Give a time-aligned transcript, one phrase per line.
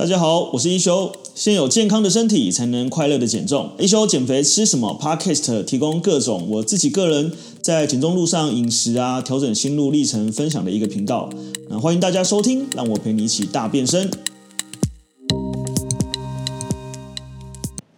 [0.00, 1.12] 大家好，我是一休。
[1.34, 3.70] 先有健康的身体，才能快乐的减重。
[3.78, 7.30] 一休减肥吃什么？Podcast 提供各种我自己个人
[7.60, 11.28] 在减重路上饮食啊，调整心路历程分享的一个频道。
[11.68, 14.10] 那欢迎大家收听，让我陪你一起大变身。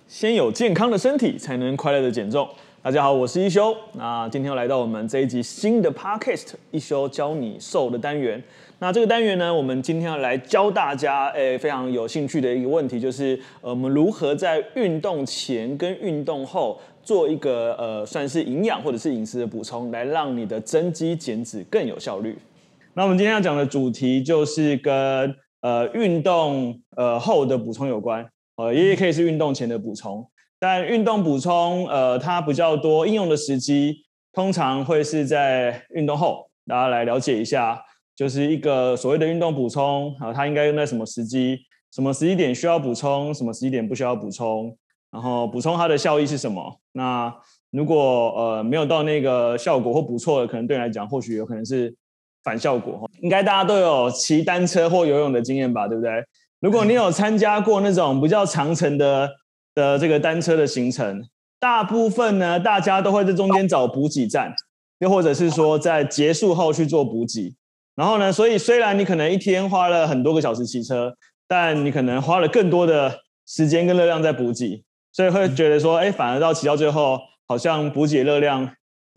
[0.08, 2.48] 先有健康的身体，才能快乐的减重。
[2.82, 3.72] 大家好，我是一休。
[3.92, 8.42] 那今天又来到我们这一集新的 Podcast，一休教你瘦的单元。
[8.82, 22.36] 那这个单元呢，我们今天要来教大家，诶，非常有兴趣的一个问题，就是，呃，我们如何在运动前跟运动后做一个，呃，算是营养或者是饮食的补充，来让你的增肌减脂更有效率。
[22.94, 30.26] 那我们今天要讲的主题就是跟，呃，运动，呃，后的补充有关，呃，也可以是运动前的补充，
[30.58, 33.98] 但运动补充，呃，它比较多应用的时机，
[34.32, 37.80] 通常会是在运动后，大家来了解一下。
[38.22, 41.58] 就是一个所谓的运动补充啊，它应该用在什么时机、
[41.92, 44.76] 什么时机点需要补充，什么时机点不需要补充，
[45.10, 46.78] 然后补充它的效益是什么？
[46.92, 47.34] 那
[47.72, 51.92] 如果呃没有到那个效果或不错的，可能对你来讲或许有可能是
[52.44, 53.10] 反效果。
[53.22, 56.12] 应该大家都有骑单车或游泳的经验吧，对不对？
[56.60, 59.28] 如果你有参加过那种比较长程的
[59.74, 61.24] 的这个单车的行程，
[61.58, 64.54] 大部分呢大家都会在中间找补给站，
[65.00, 67.52] 又或者是说在结束后去做补给。
[67.94, 71.14] 然后呢，所以虽然你可能一天花了很多个小时骑车，
[71.46, 78.66] 但你可能花了更多的时间跟热量在补给，所以会觉得说，哎，反而到骑到最后，好像补给热量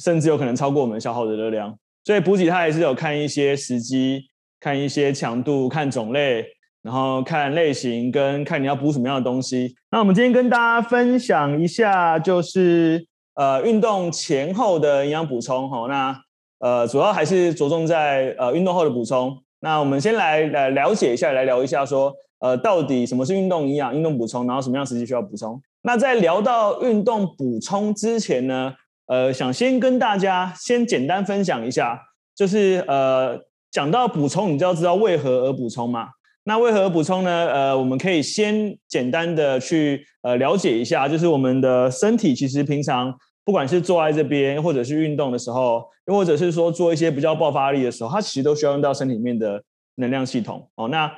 [0.04, 1.74] 甚至有可能超过我们消耗的热量。
[2.04, 4.26] 所以补给它还是有看一些时机，
[4.60, 6.46] 看一些强度，看种类，
[6.82, 9.74] 然后看类型，跟看你要补什么样的东西。
[9.90, 16.25] 那我们今天跟大家分享一下，就是呃运动前后的营养补充哈，那。
[16.66, 19.38] 呃，主要还是着重在呃运动后的补充。
[19.60, 25.62] 那我们先来来了解一下，来聊一下说，呃，到底什么是运动营养、运动补充，然后什么样时期需要补充？
[25.84, 28.74] 那在聊到运动补充之前呢，
[29.06, 32.02] 呃，想先跟大家先简单分享一下，
[32.36, 33.40] 就是呃，
[33.70, 36.08] 讲到补充，你就要知道为何而补充嘛。
[36.46, 37.30] 那为何而补充呢？
[37.54, 43.14] 呃，我们可以先简单的去呃了解一下，就是我们的身体其实平常。
[43.46, 49.64] 不管是坐在这边，或者是运动的时候，又或者是说做一些比较爆发力的时候，它其实都需要用到身体里面的
[49.98, 50.68] 能量系统。
[50.76, 51.10] 哦，那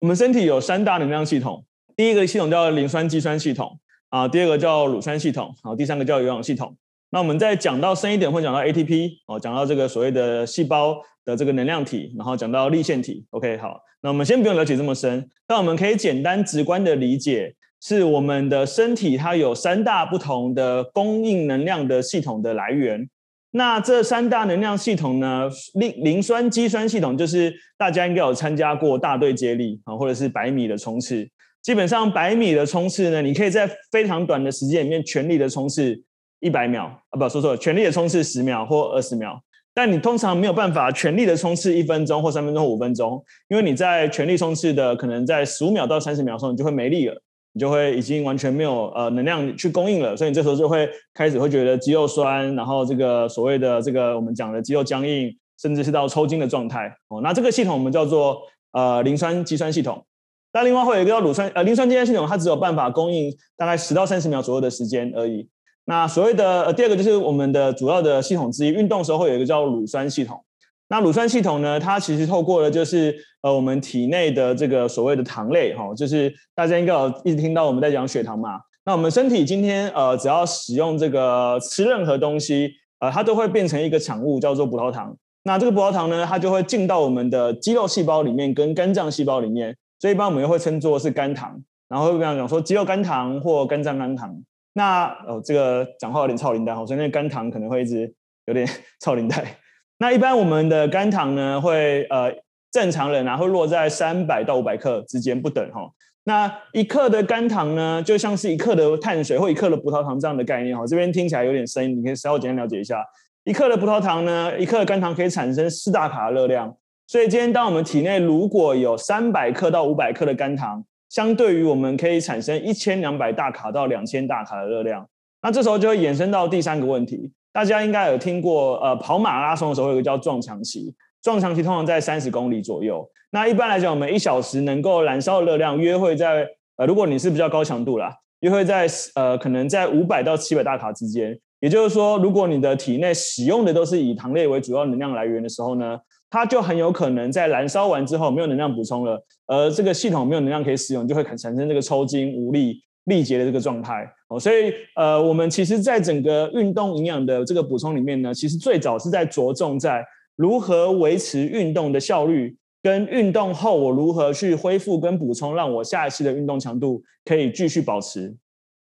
[0.00, 1.62] 我们身体有三大能量系统，
[1.94, 3.78] 第一个系统叫磷酸肌酸系统
[4.08, 6.74] 啊，第二个叫乳酸系统，好，第三个叫有氧系统。
[7.10, 10.96] 那我们再讲到深一点，会讲到 ATP 哦，讲到这个所谓的细胞
[11.26, 13.26] 的这个能量体，然后讲到粒线体。
[13.30, 17.54] OK，好，那我们先不用了解这么深，但我们可以简单直观的理解。
[17.86, 23.06] 是我们的身体，它有三大不同的供应能量的系统的来源。
[23.50, 31.28] 那这三大能量系统呢，磷磷酸肌酸系统就是大家应该有参加过大队接力啊，或者是百米的冲刺。
[31.60, 36.02] 基本上百米的冲刺呢，你可以在非常短的时间里面全力的冲刺
[36.40, 39.38] 一百秒啊，不说错了，全力的冲刺十秒或二十秒。
[39.74, 47.20] 但你通常没有办法全力的冲刺一分钟或三分钟或五分钟，因为你在全力冲刺的可能在十五秒到三十秒的时候，你就会没力了。
[47.54, 55.32] 你就会已经完全没有呃能量去供应了，所以你这时候就会开始会觉得肌肉酸，然后这个所谓的这个我们讲的肌肉僵硬，
[55.62, 57.20] 甚至是到抽筋的状态哦。
[57.22, 58.42] 那这个系统我们叫做
[58.72, 60.04] 呃磷酸肌酸系统。
[60.52, 65.48] 那另外会有一个叫乳酸呃磷酸肌酸系统，它只有办法供应大概十到三十秒左右的时间而已。
[65.84, 70.44] 那所谓的呃第二个就是我们的主要的系统之一，运动时候会有一个叫乳酸系统。
[70.88, 78.60] 那乳酸系统呢，它其实透过了就是呃我们体内的这个所谓的糖类哈，就是大家应该有一直听到我们在讲血糖嘛。
[78.84, 85.16] 那我们身体今天呃只要使用这个吃任何东西，呃它都会变成一个产物叫做葡萄糖。
[85.44, 91.58] 那这个葡萄糖呢，它就会进到我们的肌肉细胞里面跟肝脏细胞里面，所以一般我们又会称作是肝糖。
[91.88, 94.34] 然后会这样讲说肌肉肝糖或肝脏肝糖。
[94.72, 98.12] 那哦这个讲话有点臭奶呆，所以那个肝糖可能会一直
[98.46, 98.68] 有点
[99.00, 99.58] 臭奶呆。
[99.98, 102.32] 那一般我们的肝糖呢，会呃
[102.70, 105.88] 正常人啊会落在三百到五百克之间不等哈。
[106.24, 110.84] 那一克的肝糖呢，就像是一克的碳水或一克的葡萄糖这样的概念哈。
[110.86, 113.04] 这边听起来有点深，你可以稍微简单了解一下。
[113.44, 116.74] 一克的葡萄糖呢，一克的肝糖可以产生四大卡的热量。
[117.06, 125.06] 所以今天当我们体内如果有三百克到五百克的肝糖，相对于我们可以产生一千两百大卡到两千大卡的热量。
[125.42, 127.30] 那这时候就会衍生到第三个问题。
[127.54, 130.92] 大家应该有听过，呃，跑马拉松的时候有个叫撞墙期，
[131.22, 133.08] 撞墙期通常在三十公里左右。
[133.30, 136.48] 那一般来讲，我们一小时能够燃烧的热量约会在，
[136.78, 141.38] 呃，如果你是比较高强度啦，约会在，呃，可能在五百到七百大卡之间。
[141.60, 145.96] 也就是说，如果你的体内使用的都是以糖类为主要能量来源的时候呢，
[146.28, 154.06] 它就很有可能在燃烧完之后没有能量补充了，而这个系统没有能量可以使用，就会产生这个抽筋无力、力竭的这个状态。
[154.28, 160.04] 哦，所以呃，我们其实在整个运动营养的这个补充里面呢，其实最早是在着重在
[160.36, 162.56] 如何维持运动的效率。
[162.82, 168.36] 跟运动后我如何去恢复跟补充，让我下一次的运动强度可以继续保持。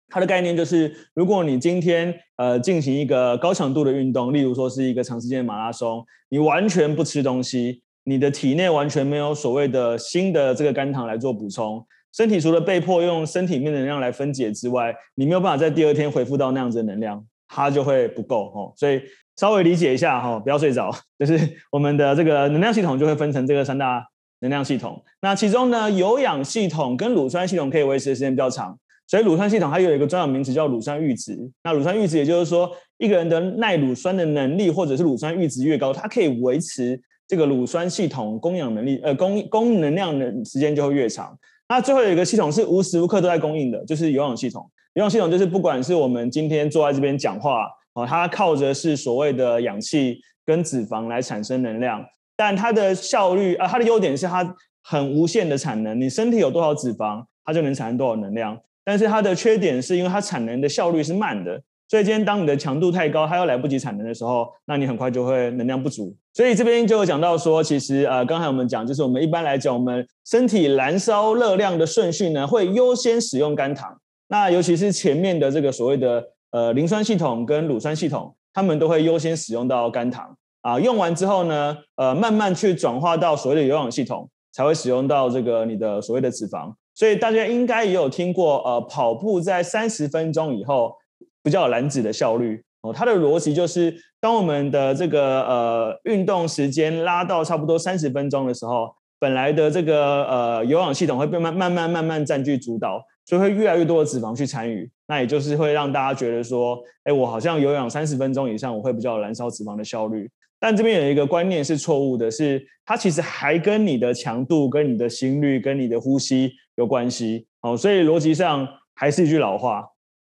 [0.08, 18.72] 它的概念就是，如果你今天呃进行一个高强度的运动，例如说是一个长时间的马拉松，你完全不吃东西，你的体内完全没有所谓的新的这个肝糖来做补充，身体除了被迫用身体里面的能量来分解之外，你没有办法在第二天恢复到那样子的能量，它就会不够哦。
[18.76, 19.00] 所以。
[19.36, 20.94] 稍微理解一下哈，不要睡着。
[21.18, 21.38] 就是
[21.72, 24.04] 我们的这个能量系统就会分成这个三大
[24.40, 25.02] 能量系统。
[25.22, 31.38] 那其中呢，有氧系统跟乳酸系统可以维持的时间比较长，所以乳酸系统它有一个专有名词叫乳酸阈值。
[31.64, 41.34] 那乳酸阈值也就是说，一个人的耐乳酸的能力或者是乳酸阈值越高，它可以维持这个乳酸系统供氧能力，呃，供供能量的时间就会越长。
[41.70, 44.68] 那最后有一个系统是无时无刻都在供应的，就是有氧系统。
[44.94, 47.68] 有氧系统就是不管是我们今天坐在这边讲话。
[47.92, 52.04] 哦，它靠着是所谓的氧气跟脂肪来产生能量，
[52.36, 58.58] 但它的效率啊，它的优点是它很无限的产能，你身体有多少脂肪，它就能产生多少能量。
[58.84, 66.16] 但是它的缺点是因为它产能的效率是慢的，所以今天当你的强度太高，它又来不及产能的时候，那你很快就会能量不足。
[66.32, 76.24] 所以这边就有讲到说，其实呃，刚才我们讲就是我们一般来讲，我们身体燃烧热量的顺序呢，会优先使用肝糖，那尤其是前面的这个所谓的。
[76.52, 80.80] 呃，磷酸系统跟乳酸系统，他们都会优先使用到肝糖啊。
[80.80, 86.74] 用完之后呢，呃，慢慢去转化到所谓的有氧系统，才会使用到这个你的所谓的脂肪。
[86.92, 90.92] 所以大家应该也有听过，呃，跑步在三十分钟以后
[91.42, 92.92] 比较有燃脂的效率哦。
[92.92, 103.04] 它的逻辑就是，当我们的这个呃运动时间拉到差不多三十分钟的时候，本来的这个呃有氧系统会被慢慢慢慢慢占据主导。
[103.26, 110.28] 就会越来越多的脂肪去参与，那也就是会让大家觉得说，哎，我好像有氧三十分钟以上，我会比较燃烧脂肪的效率。
[110.58, 117.46] 但这边有一个观念是错误的，是它其实还跟你的强度、跟你的心率、跟你的呼吸有关系。
[117.60, 119.84] 哦，所以逻辑上还是一句老话：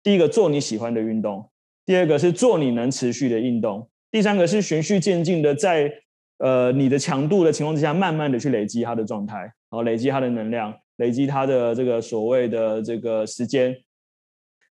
[0.03, 1.51] 第一个做你喜欢的运动，
[1.87, 5.93] 第二个是做你能持续的运动，第三个是循序渐进的在
[6.39, 10.75] 呃你的强度的情况之下，慢慢的去累积它的状态，然后累积它的能量。
[10.99, 13.73] 累积它的这个所谓的这个时间，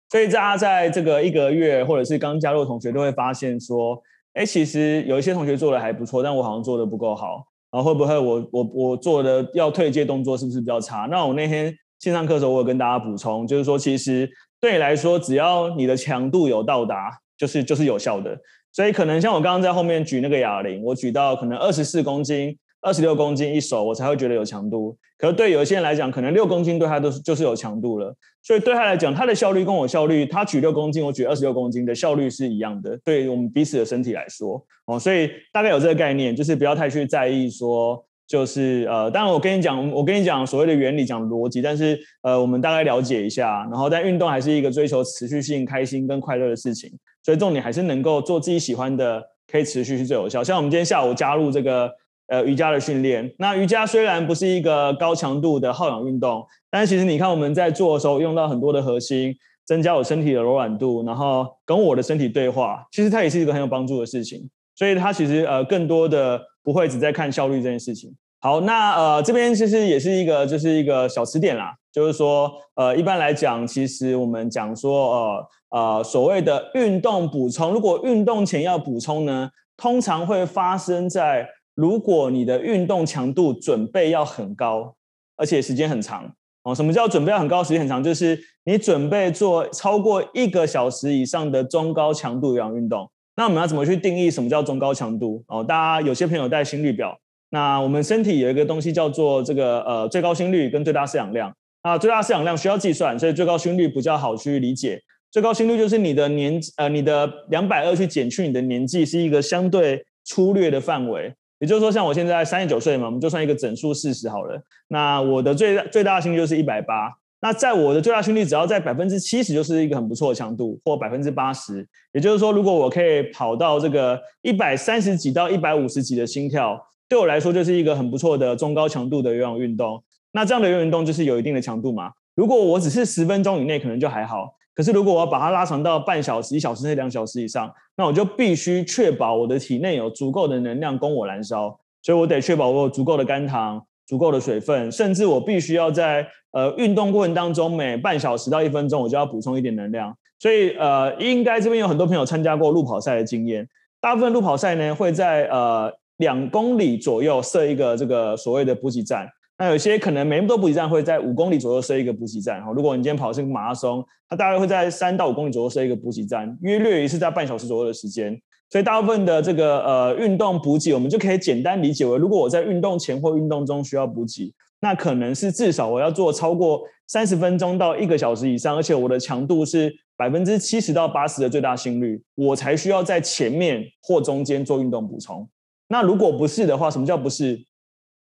[0.09, 3.97] 所以大家在这个一个月或者是刚加入的同学都会发现说，
[4.33, 11.07] 哎，其实有一些同学做的还不错，但我好像做的不够好，然后会不会我我我做的要退阶动作是不是比较差？
[11.09, 18.37] 那我那天线上课的时候，我有跟大家补充，就是说其实对你来说，只要你的强度有到达，就是就是有效的。
[18.71, 22.57] 所以可能像我刚刚在后面举那个哑铃，我举到可能二十四公斤。
[22.79, 24.95] 二十六公斤一手，我才会觉得有强度。
[25.17, 28.15] 可是对有一些人来讲，可能六公斤对他都是就是有强度了。
[28.43, 32.97] 所以对他来讲，他的效率跟我效率，他举六公斤，我举二十六公斤的效率是一样的。
[33.03, 43.65] 对于我们彼此的身体来说，哦，所以大概有这个概念，就是不要太去在意说，就是呃，当然我跟你讲，我跟你讲所谓的原理，讲逻辑，但是呃，我们大概了解一下。
[43.71, 46.91] 然后，但运动还是一个追求持续性、开心跟快乐的事情，
[47.23, 50.43] 所以重点还是能够做自己喜欢的，可以持续是最有效。
[50.43, 51.91] 像我们今天下午加入这个。
[52.29, 53.33] 呃，瑜伽的训练。
[53.39, 59.33] 那瑜伽虽然不是一个高强度的耗氧运动，但是其实你看我们在做的时候，用到很多的核心，
[59.65, 64.49] 增加我身体的柔软度，然后跟我的身体对话，其实它也是一个很有帮助的事情。
[64.75, 66.37] 所以它其实呃，更多的
[66.67, 68.13] 不会只在看效率这件事情。
[68.41, 81.47] 好，那呃这边其实也是一个就是一个小词典啦，就是说呃一般来讲，其实我们讲说呃呃所谓的运动补充，如果运动前要补充呢，通常会发生在。
[81.77, 84.95] 如果你的运动强度准备要很高，
[85.35, 86.27] 而且时间很长
[86.63, 88.03] 哦，什么叫准备要很高，时间很长？
[88.03, 93.07] 就是你准备做超过一个小时以上的中高强度有氧运动。
[93.37, 95.43] 那我们要怎么去定义什么叫中高强度？
[95.47, 97.17] 哦，大家有些朋友带心率表，
[97.51, 101.55] 那我们身体有一个东西叫做这个呃最高心率跟最大摄氧量。
[101.83, 104.99] 啊，最大摄氧量需要计算，所以最高心率比较好去理解。
[105.31, 111.31] 最高心率就是你的年呃你的两百二去减去你的年纪，是一个相对粗略的范围。
[111.59, 114.59] 也就是说，像我现在三十九岁嘛，我们就算一个整数四十好了。
[114.87, 117.13] 那我的最大最大心率就是一百八。
[117.39, 121.87] 那在我的最大心率只要在百分之七十，就是一个很不错的强度，或百分之八十。
[122.13, 130.03] 也就是说，如果我可以跑到这个一百三十几到一百五十几的心跳，对我来说就是一个很不错的中高强度的有氧运动。
[130.31, 132.11] 那这样的有氧运动就是有一定的强度嘛。
[132.35, 134.55] 如果我只是十分钟以内，可能就还好。
[134.73, 141.79] 可是，如果我要把它拉长到半小时、一小时甚至两小时以上，那我就必须确保我的体内有足够的能量供我燃烧。
[142.03, 146.27] 所以我得确保我有足够的肝糖、足够的水分，甚至我必须要在
[146.57, 150.15] 呃运动过程当中每半小时到一分钟我就要补充一点能量。
[150.39, 153.67] 所以呃，应该这边有很多朋友参加过路跑赛的经验，
[153.99, 159.27] 大部分路跑赛呢会在呃两公里左右设一个这个所谓的补给站。
[159.59, 162.71] 那有些可能每那么多补给站会在五公里左右设一个补给站哈。
[162.71, 168.39] 如果你今天跑的是马拉松，它大概会在三到五公里左右设一个补给站，约略于是在半小时左右的时间。
[168.69, 185.49] 所以大部分的这个呃运动补给，我们就可以简单理解为，如果我在运动前或运动中需要补给，那可能是至少我要做超过三十分钟到一个小时以上，而且我的强度是百分之七十到八十的最大心率，我才需要在前面或中间做运动补充。
[185.87, 187.65] 那如果不是的话，什么叫不是？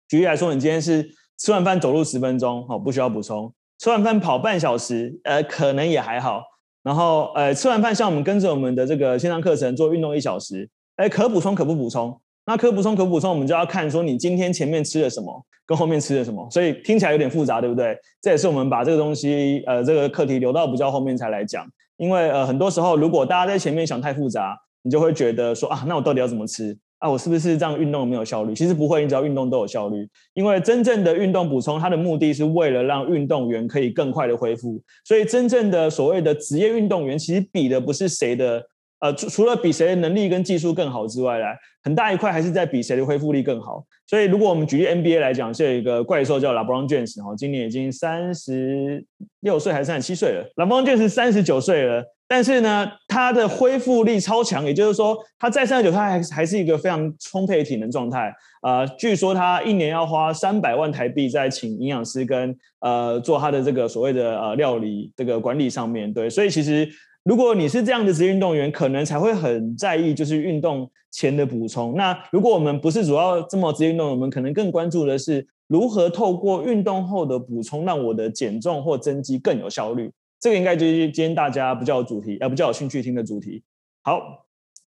[0.08, 1.06] 举例来说，你今天是
[1.38, 6.42] 吃完饭走路十分钟，好，不需要补充；吃完饭跑半小时，呃，可能也还好。
[6.82, 12.18] 然后，呃，吃完饭像我们跟着我们的这个线上课程做运动一小时，哎，可补充可不补充？
[12.48, 16.48] 那可补充可补充，我们就要看说你今天前面吃了什么，跟后面吃了什么。
[16.50, 17.94] 所以听起来有点复杂，对不对？
[18.22, 21.66] 这也是我们把这个东西，呃，这个课题留到比较后面才来讲。
[21.98, 26.74] 因为呃，很多时候如果大家在前面想太复杂，你就会觉得说啊，那我到底要怎么吃？
[27.00, 28.54] 啊，我是不是这样运动没有效率？
[28.54, 30.08] 其实不会，你只要运动都有效率。
[30.32, 34.80] 因为真正的运动补充，它的目的是为了让运动员可以更快的恢复。
[35.04, 38.64] 所以真正的所谓的职业运动员，其实比的不是谁的，
[39.00, 41.44] 呃，除除了比谁的能力跟技术更好之外，呢
[41.82, 43.84] 很大一块还是在比谁的恢复力更好。
[44.06, 49.04] 所以如果我们举例 NBA 来讲，是有一个怪兽叫 LeBron James，哈，今年已经三十
[49.40, 52.04] 六岁还是三十七岁了，LeBron James 三十九岁了。
[52.30, 58.30] 但是呢，他的恢复力超强，也就是说，他在三十九，他还还是一个非常充沛的体能状态。
[58.60, 66.12] 呃，据说他一年要花三百万台币在请营养师跟呃做他的这个所谓的呃料理这个管理上面。
[66.12, 66.86] 对，所以其实
[67.28, 71.94] 如果你是这样的职业运动员，可能才会很在意就是运动前的补充。
[71.94, 80.10] 那如果我们不是主要这么职业运动员，我们可能更关注的是如何透过运动后的补充，让我的减重或增肌更有效率。
[80.40, 83.62] 这个应该就是今天大家比较有主题，呃，比较有兴趣听的主题。
[84.02, 84.46] 好，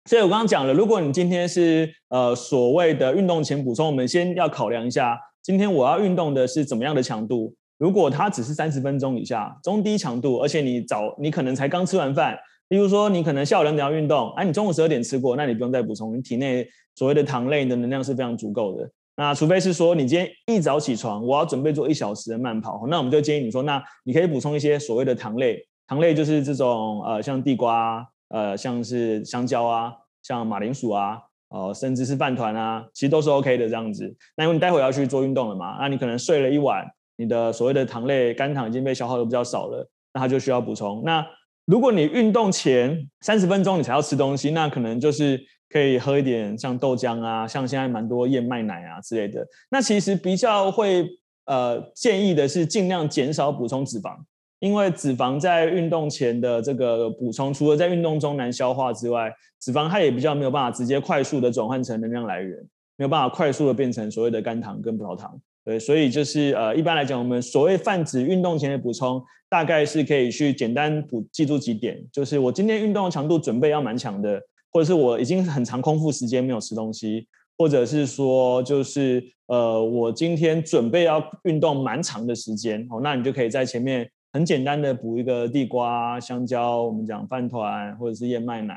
[0.05, 7.55] 所以我刚刚讲了，如果你今天是呃所谓的运动前补充，我们先要考量一下，今天我要运动的是怎么样的强度。
[7.77, 12.37] 如果它只是三十分钟以下，中低强度，而且你早你可能才刚吃完饭，
[12.69, 18.89] 例如说你可能下午两点要运动，哎，你中午十二点吃过，那你不用再补充，你体内所谓的糖类的能量是非常足够的。
[19.15, 29.91] 那除非是说你今天一早起床，我要准备做一小时的慢跑，那我们就建议你说，那你可以补充一些所谓的糖类，糖类就是这种呃像地瓜，呃像是香蕉啊，
[30.21, 31.19] 像马铃薯啊，
[31.49, 34.15] 呃甚至是饭团啊，其实都是 OK 的这样子。
[34.35, 36.85] 那因为你待会要去做运动了嘛，那你可能睡了一晚，
[37.17, 41.03] 你的所谓的糖类肝糖已经被消耗的比较少了，那它就需要补充。
[41.03, 41.25] 那
[41.65, 45.37] 如果你运动前三十分钟你才要吃东西，那可能就是。
[45.69, 49.45] 可以喝一点像豆浆啊，像现在蛮多燕麦奶啊之类的。
[49.69, 51.05] 那其实比较会
[51.43, 54.15] 呃建议的是尽量减少补充脂肪，
[54.59, 62.57] 因为脂肪在运动前的这个补充，除了在运动中难消化之外，脂肪它也比较没有办法直接快速的转换成能量来源，
[62.95, 65.37] 没有办法快速的变成所谓的肝糖跟葡萄糖。
[65.67, 74.41] 对，所以就是呃一般来讲，我们所谓泛指运动前的补充，大概是可以去简单补记住几点，就是我今天运动强度准备要蛮强的。
[74.69, 77.25] 或者是我已经很长空腹时间没有吃东西，
[77.57, 88.75] 或者是说就是呃我今天准备要运动蛮长的时间哦，那你就可以在前面很简单的补一个地瓜、香蕉，我们讲饭团或者是燕麦奶、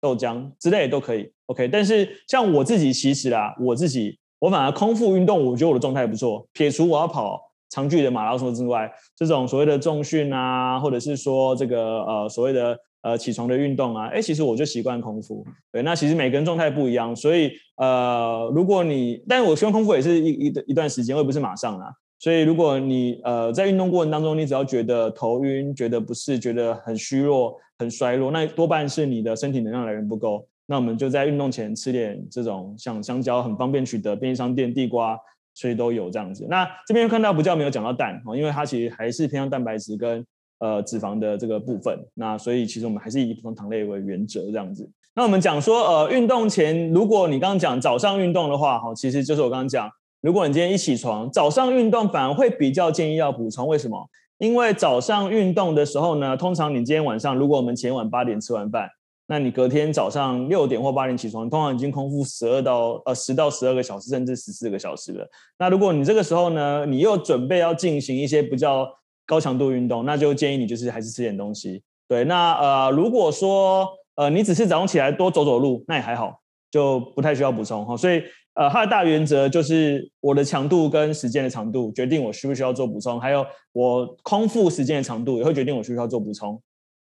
[0.00, 1.32] 豆浆之类都可以。
[1.46, 6.46] OK，但是像我自己其实啦，我自己我反而空腹运动，我觉得我的状态不错。
[6.52, 7.40] 撇除我要跑
[7.70, 12.78] 长距离的马拉松之外，这种所谓的重训啊，或者是说这个呃所谓的。
[13.00, 15.46] 呃，起床的运动啊，哎，其实我就习惯空腹。
[15.70, 21.94] 对，那其实每个人状态不一样，所以呃，如果你，但我希望空腹也是一一一段时间，我也不是马上啦。
[22.18, 30.44] 所以如果你呃在运动过程当中，你只要觉得头晕、觉得不适、觉得很虚弱、很衰弱，那多半是你的身体能量来源不够。
[30.68, 35.18] 那我们就在运动前吃点这种像香蕉，很方便取得，便利商店地瓜，
[35.54, 36.46] 所以都有这样子。
[36.48, 40.24] 那这边看到不叫没有讲到蛋哦，因为它其实还是偏向蛋白质跟。
[40.60, 44.90] 呃，脂肪的这个部分，那所以其实我们还是以补充糖类为原则这样子。
[45.14, 49.88] 那我们讲说，呃，运动前，如果你刚刚讲早上运动的话，哈，其实就是我刚刚讲，
[50.20, 53.68] 如果你今天一起床，早上运动反而会比较建议要补充。
[53.68, 54.10] 为什么？
[54.38, 58.90] 因为早上运动的时候呢，通常你今天晚上，如果我们前晚八点吃完饭，
[59.30, 65.28] 那你隔天早上六点或八点起床，通常已经空腹十二到呃十到十二个小时，甚至十四个小时了。
[65.58, 68.88] 那如果你这个时候呢，你又准备要进行一些比较
[69.26, 71.82] 高强度运动，那就建议你就是还是吃点东西。
[72.08, 77.94] 对，那呃，如果说呃你只是早上起来多走走路，那也还好，就不太需要补充哈。
[77.94, 78.22] 所以
[78.54, 86.58] 呃，它的大原则就是我的强度跟时间的长度决定我需不需要做补充，还有我空腹时间的长度也会决定我需不需要做补充。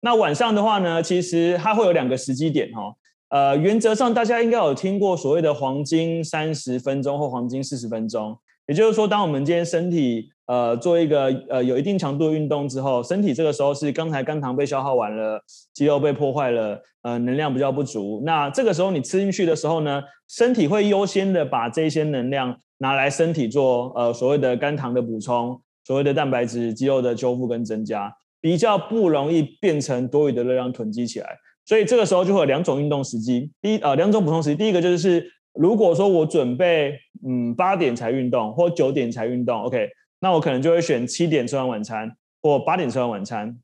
[0.03, 2.93] 那晚上的话呢，其实它会有两个时机点哈。
[3.29, 15.41] 呃，原则上大家应该有听过所谓的黄金三十分钟或黄金四十分钟，也就是说，当我们今天身体呃做一个呃有一定强度的运动之后，身体这个时候是刚才肝糖被消耗完了，
[15.73, 16.79] 肌肉被破坏了。
[17.03, 31.29] 呃，能量比较不足，那这个时候你吃进去的时候呢，身体会优先的把这些能量拿来身体做呃所谓的肝糖的补充，所谓的蛋白质、肌肉的修复跟增加，比较不容易变成多余的热量囤积起来。
[31.63, 36.93] 所以这个时候就会有两种运动时机，第一呃两种补充时机，第一个就是如果说我准备
[37.25, 39.87] 嗯八点才运动或九点才运动，OK，
[40.19, 43.57] 那我可能就会选七点吃完晚餐或八点吃完晚餐。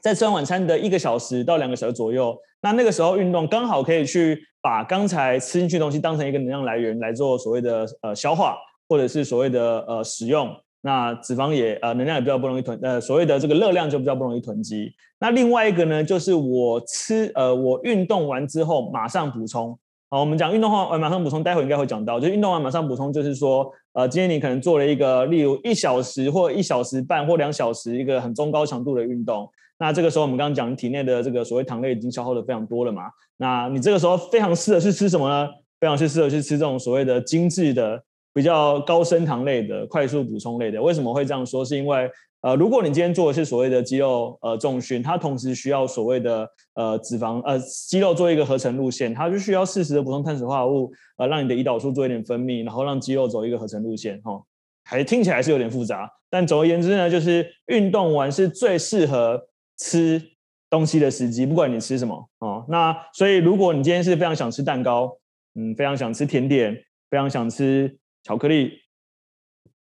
[0.00, 8.56] 在吃完晚餐的一个小时到两个小时左右，那那个时候运动刚好可以去把刚才吃进去的东西当成一个能量来源来做所谓的呃消化，
[8.88, 10.48] 或者是所谓的呃使用。
[10.84, 14.92] 那脂肪也呃能量也比较不容易囤，呃所谓的这个热量就比较不容易囤积。
[15.20, 19.78] 那另外一个呢，就是我吃呃我运动完之后马上补充。
[20.10, 29.48] 好，我们讲运动后马上补充，待会应该会讲到，就运动完马上补充，就是说呃今天你可能做了一个例如一小时或一小时半或两小时一个很中高强度的运动。
[29.78, 33.04] 那这个时候，我们刚刚讲体内的这个所谓糖类已经消耗的非常多了嘛？
[33.36, 35.48] 那你这个时候非常适合去吃什么呢？
[35.80, 38.00] 非常是适合去吃这种所谓的精致的、
[38.32, 40.80] 比较高升糖类的、快速补充类的。
[40.82, 41.64] 为什么会这样说？
[41.64, 42.10] 是因为
[42.40, 54.20] 呃，如果你今天做的是所谓的肌肉呃重训，它同时需要所谓的呃脂肪呃肌肉做一个合成路线，它就需要适时的补充碳水化合物，呃，让你的胰岛素做一点分泌，然后让肌肉走一个合成路线。
[54.22, 54.42] 哈，
[54.84, 59.40] 还听起来是有点复杂，但总而言之呢，就是运动完是最适合。
[59.78, 60.22] 吃
[60.70, 62.64] 东西的时机，不管你吃什么哦。
[62.68, 65.10] 那所以，如果你今天是非常想吃蛋糕，
[65.56, 66.72] 嗯，非常想吃甜点，
[67.10, 67.92] 非常想吃
[68.22, 68.72] 巧克力，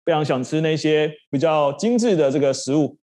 [0.04, 2.96] 非常想吃那些比较精致的这个食物，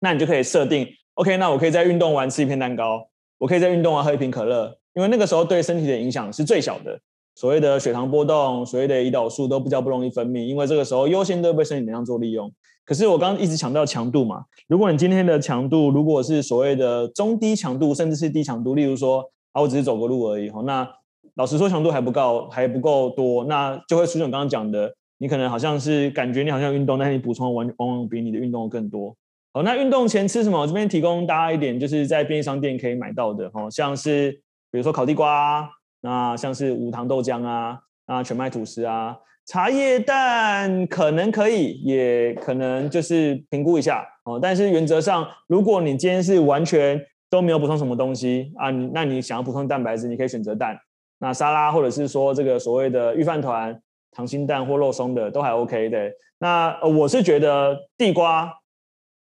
[0.00, 7.00] 那你就可以设定，OK，那我可以在运动完吃一片蛋糕，我可以在运动完喝一瓶可乐，因为那个时候对身体的影响是最小的。
[7.34, 12.50] 所谓的血糖波动，所谓的胰岛素都比较不容易分泌，因为这个时候优先都被身体能量做利用。
[12.82, 20.88] 可是我刚刚一直强调强度嘛，如果你今天的强度如果是所谓的中低强度，甚至是低强度，例如说啊，我只是走个路而已，那
[21.36, 29.14] 老实说强度还不够，还不够多，那就会出现刚刚讲的，你可能好像是感觉你好像运动，但是你补充往往往比你的运动更多。
[29.52, 30.60] 好，那运动前吃什么？
[30.60, 34.32] 我这边提供大家一点，就是在便利商店可以买到的，哦，像是
[34.70, 35.68] 比如说烤地瓜，
[36.00, 39.16] 那像是无糖豆浆啊，啊全麦吐司啊。
[39.46, 44.40] 茶叶蛋可能可以，也可能就是评估一下哦。
[44.42, 50.76] 但是原则上，如果你今天是完全都没有补充什么东西啊，那你想要补充蛋白质，你可以选择蛋。
[51.18, 53.80] 那沙拉或者是说这个所谓的御饭团、
[54.14, 56.10] 溏心蛋或肉松的都还 OK 的。
[56.38, 58.52] 那我是觉得地瓜、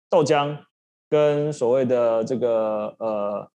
[0.10, 0.58] 豆浆
[1.10, 3.50] 跟所谓的这个呃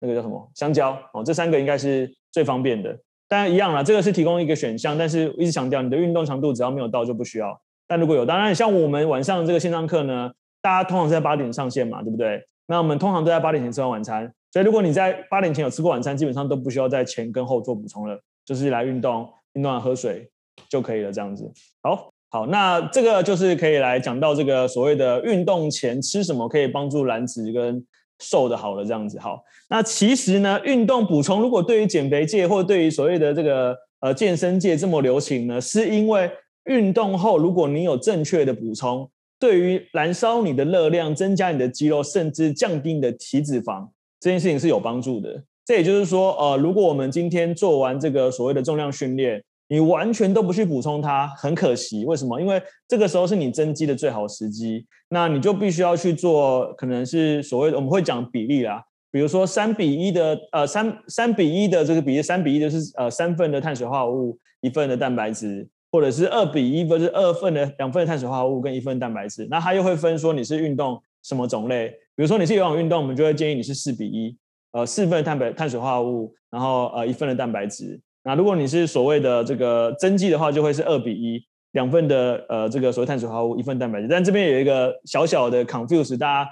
[0.00, 2.98] 那个叫什么香蕉哦，这三个应该是最方便的。
[3.28, 7.60] 当然一样啦，这个是提供一个选项，但是一直强调你的运动强度只要没有到就不需要。
[7.86, 12.42] 但如果有，当然像我们晚上这个线上课呢，大家通常是在八点上线嘛，对不对？
[12.66, 20.30] 那我们通常都在八点前吃完晚餐，所以如果你在八点前有吃过晚餐，基本上都不需要在前跟后做补充了，就是来运动，运动完喝水
[20.68, 21.50] 就可以了，这样子。
[21.82, 27.84] 好，好，那这个就是可以来讲到这个所谓的运动前吃什么可以帮助燃脂跟。
[28.20, 29.40] 瘦的好了，这样子好。
[29.70, 36.28] 那其实呢，运动补充如果对于减肥界或对于所谓的这个呃健身界这么流行呢，是因为
[36.64, 39.08] 运动后如果你有正确的补充，
[39.38, 43.88] 对于燃烧你的热量、增加你的肌肉，甚至降低你的体脂肪，
[44.20, 45.42] 这件事情是有帮助的。
[45.64, 52.06] 这也就是说，呃，如果我们今天做完这个所谓的重量训练，你完全都不去补充它，很可惜。
[52.06, 52.40] 为什么？
[52.40, 69.46] 因为这个时候是你增肌的最好时机，那你就必须要去做，可能是所谓的我们会讲比例啦，比如说三比一的，呃，三三比一的这个比例，三比一就是呃三份的碳水化合物，一份的蛋白质，或者是二比一，或者是二份的两份的碳水化合物跟一份蛋白质。
[69.50, 74.36] 那它又会分说你是运动什么种类，比如说你是游泳运动，我们就会建议你是四比一，
[74.72, 78.00] 呃，四份碳白碳水化合物，然后呃一份的蛋白质。
[78.24, 84.08] 那如果你是所谓的这个增肌的话，就会是二比一，两份的呃这个所谓碳水化合物，一份蛋白质。
[84.08, 86.50] 但这边有一个小小的 confuse，大家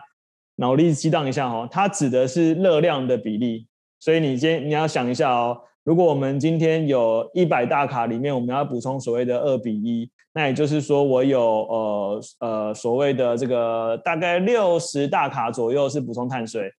[0.54, 3.66] 脑力激荡一下哈、哦，它指的是热量的比例。
[3.98, 16.70] 所以你今你要想一下哦，如果我们今天有一百大卡里面，我们要补充所谓的二比一，那也就是说我有呃呃所谓的这个大概六十大卡左右是补充碳水。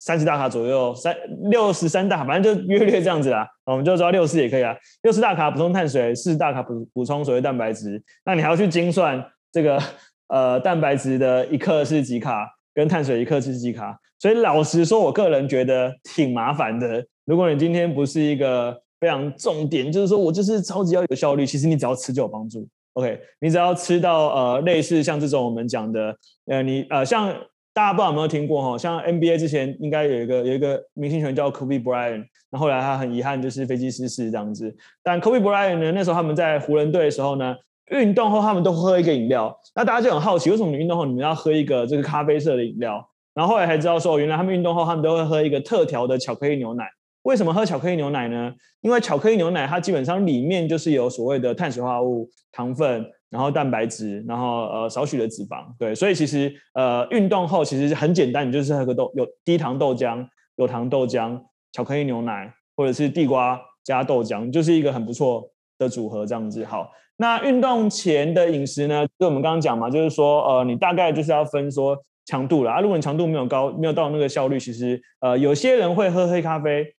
[0.00, 1.16] 三十大卡左右，三
[1.50, 3.48] 六十三大，反正就约略这样子啦。
[3.64, 8.02] 我们就抓六十也可以啊，六十大卡补充碳水，四十大卡补补充所谓蛋白质。
[8.22, 9.80] 那你还要去精算这个
[10.28, 13.98] 呃蛋白质的一克是几卡，跟碳水一克是几卡。
[14.18, 17.02] 所以老实说，我个人觉得挺麻烦的。
[17.24, 22.68] 如果你今天不是一个非常重点，就是说我就是超级要有效率，其实你只要持久帮助。
[22.94, 27.28] OK，你只要吃到呃类似像这种我们讲的，呃你呃像
[27.72, 34.74] 大家不知道有没有听过哈，像 NBA 之前应该有一个有一个明星球员叫 Kobe Bryant，那后来他很遗憾就是飞机失事这样子。
[35.02, 37.56] 但 Kobe Bryant 呢，那时候他们在湖人队的时候呢，
[37.90, 43.04] 运动后他们都喝一个饮料，那大家就很好奇，为什么你运动后你们要喝一个这个咖啡色的饮料？
[43.34, 46.84] 然后后来才知道说，原来他们运动后他们都会喝一个特调的巧克力牛奶。
[47.24, 48.54] 为什么喝巧克力牛奶呢？
[48.82, 55.64] 因为巧克力牛奶它基本上里面就是有所谓的碳水化合物、糖分，然后蛋白质，然后呃少许的脂肪。
[55.78, 61.40] 对，所以其实呃运动后其实很简单，你就是喝个豆有低糖豆浆、有糖豆浆、
[61.72, 66.62] 巧克力牛奶，或者是地瓜加豆浆，就是一个很不错的组合这样子。
[66.62, 69.06] 好，那运动前的饮食呢？
[69.18, 72.80] 就我们刚刚讲嘛，就是说呃你大概就是要分说强度了啊。
[72.80, 76.93] 如果你强度没有高，没有到那个效率，其实呃有些人会喝黑咖啡。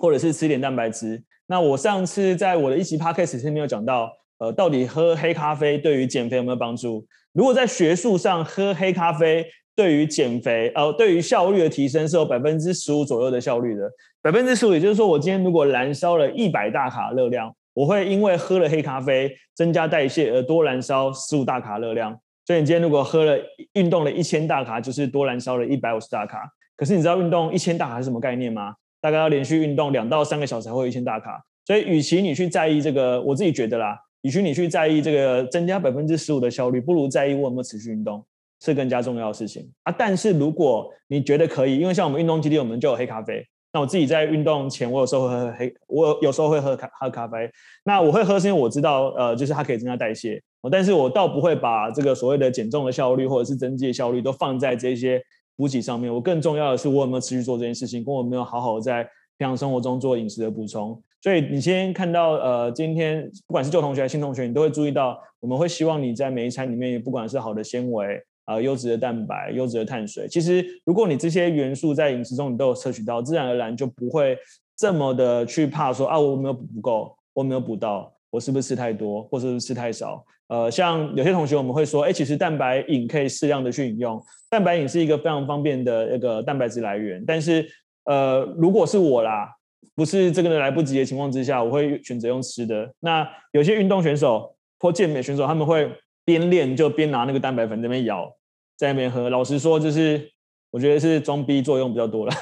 [0.00, 1.22] 或者是吃点蛋白质。
[1.46, 7.04] 那我上次在我的一期 podcast 里面有讲到，呃，到底喝黑咖啡对于减肥有没有帮助？
[7.32, 9.44] 如果在学术上喝黑咖啡
[9.76, 13.90] 对于减肥，呃，对于效率的提升是有百分之十五左右的效率的。
[14.22, 22.18] 百分之十五，也就是说，我今天如果燃烧了一百大卡热量，我会因为喝了黑咖啡增加代谢而多燃烧十五大卡热量。
[22.46, 23.38] 所以你今天如果喝了
[23.74, 26.42] 运动了一千大卡，就是多燃烧了一百五十大卡。
[26.76, 28.74] 可是你知道运动一千大卡是什么概念吗？
[29.00, 38.24] 大概要连续运动两到三个小时才会有一千大卡，所以与其你去在意这个，我自己觉得啦，与其你去在意这个增加百分之十五的效率，不如在意我有没有持续运动，
[38.60, 39.94] 是更加重要的事情啊。
[39.96, 43.42] 但是如果你觉得可以，因为像我们运动基地，我们就有黑咖啡。
[43.72, 47.48] 那我自己在运动前，我有时候会喝黑，我有时候会喝咖喝咖啡。
[47.84, 50.42] 那我会喝是因为我知道，呃，就是它可以增加代谢。
[50.70, 55.22] 但是我倒不会把这个所谓的减重的效率或者是增肌的效率都放在这些。
[55.60, 59.04] 补给上面，我更重要的是我有没有持续做这件事情，跟我有没有好好在
[59.36, 60.98] 平常生活中做饮食的补充。
[61.20, 74.34] 所以你先看到，呃，今天不管是旧同学还是新同学，你都会注意到，我们会希望你在每一餐里面，不管是好的纤维啊、呃、优质的蛋白、优质的碳水，其实如果你这些元素在饮食中你都有摄取到，自然而然就不会
[74.78, 78.10] 这么的去怕说啊，我没有补不够，我没有补到。
[78.30, 80.24] 我是不是吃太多，或者是吃太少？
[80.48, 87.22] 呃，像有些同学我们会说，哎，其实蛋白饮可以适量的去饮用，蛋白饮是一个非常方便的一个蛋白质来源。
[87.26, 87.68] 但是，
[88.04, 89.52] 呃，如果是我啦，
[89.94, 92.92] 不是这个来不及的情况之下，我会选择用吃的。
[93.00, 95.90] 那有些运动选手或健美选手，他们会
[96.24, 98.32] 边练就边拿那个蛋白粉在那边摇，
[98.76, 99.30] 在那边喝。
[99.30, 100.30] 老实说，就是。
[100.72, 102.32] 我觉得是装逼作用比较多了，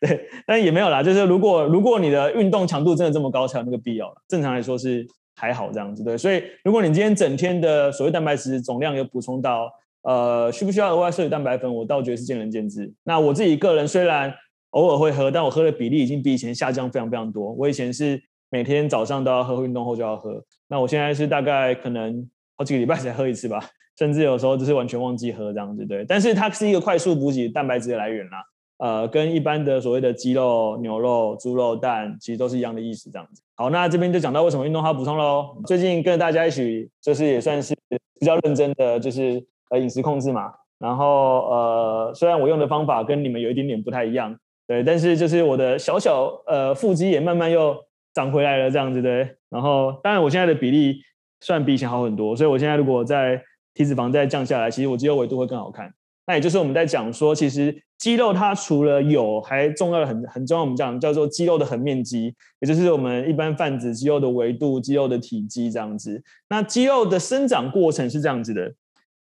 [0.06, 1.02] 对，但也没有啦。
[1.02, 4.14] 就是如果如果你的运动强度真的这么高，才有那个必要了。
[4.28, 6.16] 正常来说是还好这样子，对。
[6.16, 9.70] 所以如果你今天整天的所谓蛋白质总量有补充到，
[10.02, 12.92] 呃，需不需要额外摄取蛋白粉，我倒觉得是见仁见智。
[13.04, 14.32] 那我自己个人虽然
[14.70, 17.52] 偶尔会喝，但我喝的比例已经比以前下降非常非常多。
[17.54, 20.42] 我以前是每天早上都要喝，运动后就要喝。
[20.68, 23.60] 那我现在是大概可能好几个礼拜才喝一次吧。
[23.98, 26.04] 甚至有时候就是完全忘记喝这样子，对。
[26.04, 28.38] 但是它是一个快速补给蛋白质的来源啦，
[28.78, 33.42] 呃，跟一般的所谓的鸡肉、牛肉、猪肉、蛋其实都是一样的意思这样子。
[33.56, 35.56] 好，那这边就讲到为什么运动它补充喽。
[35.66, 37.74] 最近跟大家一起就是也算是
[38.20, 40.52] 比较认真的，就是呃饮食控制嘛。
[40.78, 44.38] 然后呃，虽然我用的方法跟你们有一点点不太一样，
[44.68, 47.76] 对，但是就是我的小小呃腹肌也慢慢又
[48.14, 49.28] 长回来了这样子，对。
[49.50, 51.00] 然后当然我现在的比例
[51.40, 53.42] 算比以前好很多，所以我现在如果在
[53.74, 55.92] 体脂肪再降下来，其实我肌肉维度会更好看。
[56.28, 60.62] 那也就是我们在讲说，其实肌肉它除了有，还重要的很很重要。
[60.62, 66.22] 我们讲叫做肌肉的横面积，也就是我们一般泛指肌肉的维度、肌肉的体积这样子。
[66.50, 68.74] 那肌肉的生长过程是这样子的，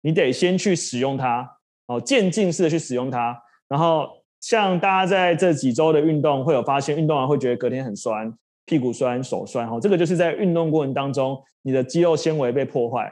[0.01, 1.49] 你得先去使用它，
[1.87, 3.33] 哦，渐进式的去使用它。
[3.69, 4.05] 然后
[4.41, 8.29] 像大家在这几周的运动，会有发现，运动完会觉得隔天很酸，
[8.65, 13.09] 屁股酸、手酸，哦，这个就是在运动过程当中，你的肌肉纤维被破坏。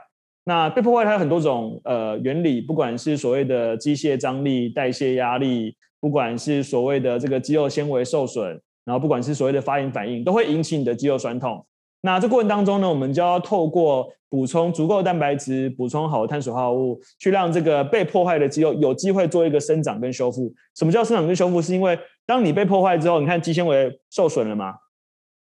[0.49, 11.65] 那被破坏它有很多种呃原理，不管是所谓的机械张力、代谢压力，不管是所谓的这个肌肉纤维受损，然后不管是所谓的发炎反应，都会引起你的肌肉酸痛。
[11.99, 20.53] 那这过程当中呢，我们就要透过补充足够蛋白质，补充好的碳水化合物，去让这个被破坏的肌肉有机会做一个生长跟修复。
[20.75, 21.62] 什么叫生长跟修复？
[21.62, 24.75] 是因为当你被破坏之后，你看肌纤维受损了嘛？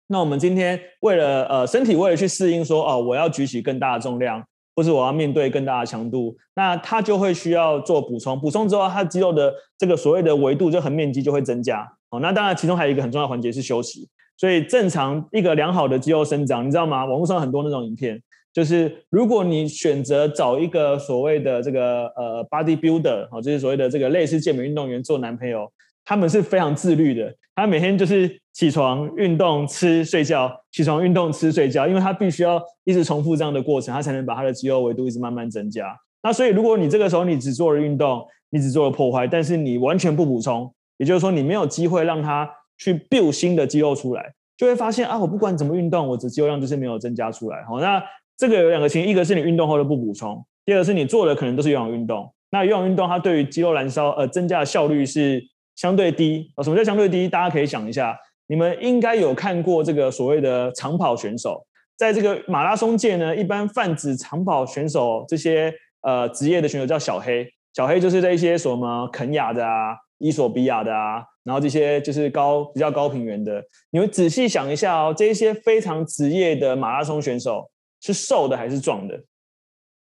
[0.09, 4.45] 那我们今天为了呃身体为了去适应说哦，我要举起更大的重量。
[4.77, 8.39] 或是我要面对更大的强度，那它就会需要做补充。
[8.39, 11.91] 补充之后，它肌肉的这个所谓的维度就横面积就会增加。
[12.11, 14.09] 哦，那当然其中还有一个很重要的环节是休息。
[14.37, 17.07] 所以正常一个良好的肌肉生长，你知道吗？
[17.07, 25.73] 网络上很多那种影片，就是如果你选择找一个所谓的这个呃 body builder，哦，就是所谓的这个类似健美运动员做男朋友。
[26.09, 35.99] 他们是非常自律的，他每天就是起床运动、吃睡觉，起床运动、吃睡觉，因为他必须要一直重复这样的过程，他才能把他的肌肉维度一直慢慢增加。
[36.23, 47.65] 那所以，如果你这个时候你只做了运动，你只做了破坏，但是你完全不补充，也就是说你没有机会让他去 build 新的肌肉出来，就会发现啊，我不管怎么运动，我的肌肉量就是没有增加出来。
[47.65, 48.03] 好，那
[48.37, 52.31] 这个有两个情况，一个是你运动后的不补充，第二个是你做的可能都是有氧运动。
[52.51, 55.43] 那有氧运动它对于肌肉燃烧呃增加的效率是。
[55.77, 56.65] 相对低啊？
[56.65, 57.29] 什么叫相对低？
[57.29, 61.65] 大家可以想一下，你们应该有看过这个所谓的长跑选手，
[61.97, 67.49] 在这个马拉松界呢，一般泛指长跑选手这些呃职业的选手叫小黑。
[67.75, 73.63] 小黑就是这一些什么肯亚的啊、伊索比亚的啊，然后这些就是高比较高平原的。
[73.91, 79.23] 你们仔细想一下哦，这些非常职业的马拉松选手是瘦的还是壮的？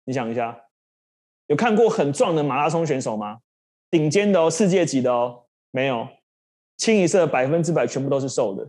[0.03, 0.59] 你想一下，
[1.47, 3.37] 有看过很壮的马拉松选手吗？
[3.89, 5.43] 顶尖的哦，世界级的哦。
[5.71, 6.07] 没有，
[6.77, 8.67] 清一色百分之百全部都是瘦的。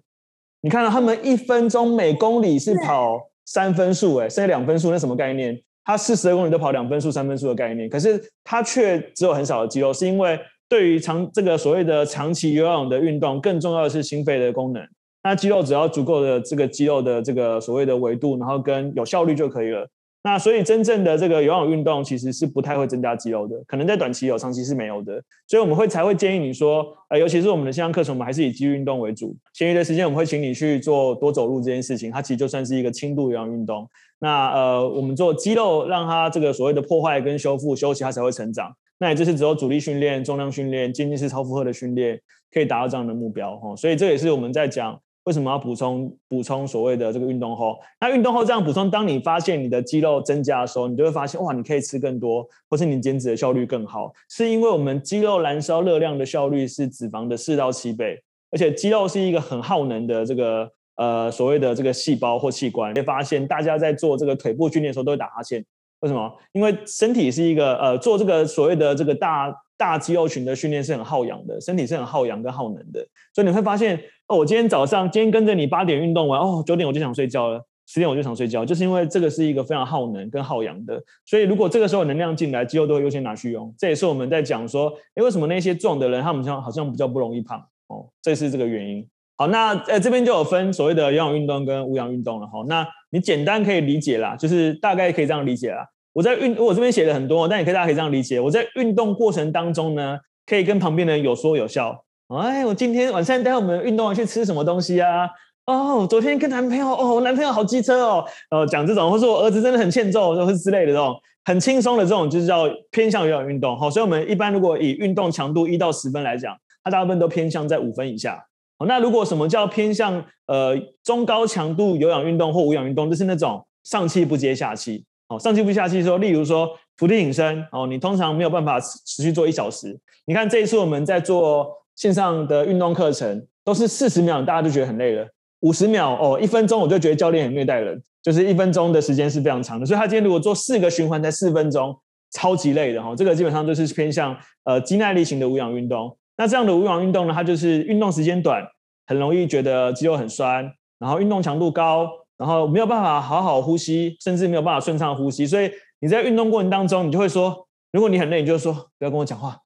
[0.60, 5.60] 你看到他们一分钟每公里是跑三分数，哎，剩下两分数，那什么概念？
[5.84, 10.38] 他四十二公里都跑两分数、三分数的概念，可是他却只有很少的肌肉，是因为
[10.68, 14.80] 对于长这个所谓的长期有氧的运动，更重要的是心肺的功能。
[15.24, 19.88] 那肌肉只要足够的这个肌肉的这个所谓的维度，然后跟有效率就可以了。
[20.24, 25.20] 那所以真正的这个有氧运动其实是不太会增加肌肉的，可能在短期有，长期是没有的。
[25.48, 29.36] 所以我们会才会建议你说，呃，尤其是我们的线上课程，我们还是以肌肉运动为主。
[29.52, 33.84] 闲余的时间我们会请你去做多走路这件事情，它其实就算是一个轻度有氧运动。
[34.20, 38.72] 那呃，我们做肌肉，让它这个所谓的破坏跟修复休息，它才会成长。
[39.00, 42.20] 那也就是只有阻力训练、重量训练、渐进式超负荷的训练，
[42.52, 43.74] 可以达到这样的目标哈。
[43.74, 45.00] 所以这也是我们在讲。
[45.24, 47.78] 为什么要补充补充所谓的这个运动后？
[48.00, 62.92] 那运动后这样补充，当你发现你的肌肉增加的时候，你就会发现哇，你可以吃更多，或是你减脂的效率更好，是因为我们肌肉燃烧热量的效率是脂肪的四到七倍，而且肌肉是一个很耗能的这个呃所谓的这个细胞或器官。
[62.92, 65.64] 会发现大家在做这个腿部训练的时候都会打哈欠，
[66.00, 66.32] 为什么？
[66.52, 74.02] 因为身体是一个呃做这个所谓的这个大大肌肉群的训练是很耗氧的，身体是很耗氧跟耗能的，所以你会发现。
[74.34, 83.72] 我今天早上今天跟着你八点运动完，哦，九点我就想睡觉了，十点我就想睡觉，就是因为这个是一个非常耗能跟耗氧的，所以如果这个时候能量进来，肌肉都会优先拿去用。
[83.78, 89.06] 这也是我们在讲说，诶，为什么那些壮的人他们像好像比较不容易胖哦，这是这个原因。
[89.36, 95.86] 好，那呃这边就有分所谓的有氧运动跟无氧运动了哈、那你简单可以理解啦，就是大概可以这样理解啦。
[96.12, 102.04] 我在运，我这边写了很多，但你可以大家可以这样理解，我在运动过程当中呢，可以跟旁边的人有说有笑。
[102.38, 105.28] 哎，我今天晚上带我们运动完去吃什么东西啊？
[105.66, 111.14] 哦，昨天跟男朋友，哦，我男朋友好机车哦，呃，讲这种，或是我儿子真的很欠揍，或是之类的这种
[111.44, 113.78] 很轻松的这种，就是叫偏向有氧运动。
[113.78, 118.42] 好，所以我们一般如果以运动强度一到十分来讲，它大部分都偏向在五分以下。
[118.78, 125.04] 好，那如果什么叫偏向呃中高强度有氧运动或无氧运动，就是那种上气不接下气。
[125.28, 130.00] 哦，上气不接下气说，例如说伏地挺身，哦，你通常没有办法持续做一小时。
[130.24, 131.81] 你看这一次我们在做。
[131.96, 135.26] 线上的运动课程都是四十秒，大家就觉得很累了。
[135.60, 139.86] 五十秒哦，一分钟我就觉得教练很虐待人，就是一分钟的时间是非常长的。
[139.86, 141.96] 所以他今天如果做四个循环才四分钟，
[142.32, 143.14] 超级累的哈。
[143.14, 146.16] 这个基本上就是偏向呃肌耐力型的无氧运动。
[146.36, 148.66] 那这样的无氧运动呢，它就是运动时间短，
[149.06, 155.46] 很容易觉得肌肉很酸，然后运动强度高，然后没有办法好好呼吸，甚至没有办法顺畅呼吸。
[155.46, 159.56] 所以你在运动过程当中，你就会说，如果你很累，你就说不要跟我讲话。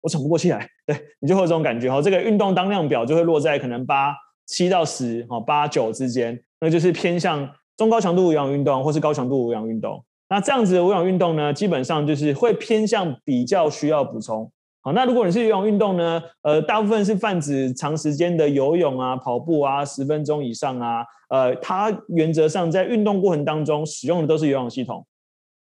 [0.00, 2.00] 我喘不过气来，对，你就会有这种感觉哈。
[2.00, 4.14] 这个运动当量表就会落在可能八
[4.46, 10.04] 七到十哦，八九之间，那就是偏向中高强度无氧运动或是高强度无氧运动。
[10.28, 14.50] 那这样子的无氧运动呢，基本上就是会偏向比较需要补充。
[14.82, 25.04] 好，那如果你是有氧运动呢，呃，大部分是泛指长时间的游泳啊、跑步啊，十分钟以上啊，呃，它原则上在运动过程当中使用的都是有氧系统。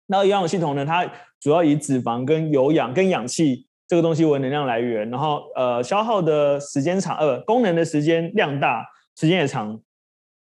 [0.07, 1.05] 那有氧系统呢，它
[1.39, 3.67] 主要以脂肪跟有氧跟氧气。
[3.91, 8.85] 这个东西为能量来源，然后呃消耗的时间长，呃功能的时间量大，
[9.19, 9.77] 时间也长，